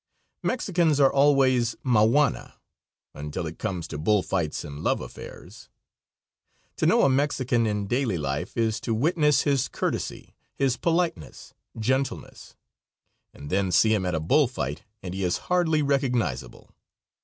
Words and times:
Mexicans 0.41 0.99
are 0.99 1.13
always 1.13 1.75
mauana 1.85 2.55
until 3.13 3.45
it 3.45 3.59
comes 3.59 3.87
to 3.87 3.99
bull 3.99 4.23
fights 4.23 4.63
and 4.63 4.79
love 4.81 4.99
affairs. 4.99 5.69
To 6.77 6.87
know 6.87 7.03
a 7.03 7.07
Mexican 7.07 7.67
in 7.67 7.85
daily 7.85 8.17
life 8.17 8.57
is 8.57 8.79
to 8.81 8.95
witness 8.95 9.43
his 9.43 9.67
courtesy, 9.67 10.33
his 10.55 10.75
politeness, 10.75 11.53
gentleness; 11.77 12.55
and 13.31 13.51
then 13.51 13.71
see 13.71 13.93
him 13.93 14.07
at 14.07 14.15
a 14.15 14.19
bull 14.19 14.47
fight, 14.47 14.81
and 15.03 15.13
he 15.13 15.23
is 15.23 15.37
hardly 15.51 15.83
recognizable. 15.83 16.71